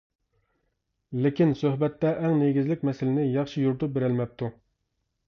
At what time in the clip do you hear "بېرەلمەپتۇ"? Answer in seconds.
3.99-4.51